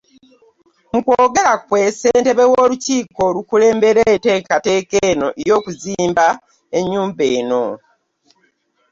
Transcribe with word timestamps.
Mu 0.91 0.99
kwogera 1.05 1.53
kwe 1.67 1.81
Ssentebe 1.91 2.43
w'olukiiko 2.51 3.21
olukulembera 3.29 4.01
enteekateeka 4.13 4.99
y'okuzimba 5.47 6.27
ennyumba 6.77 7.23
eno 7.37 7.63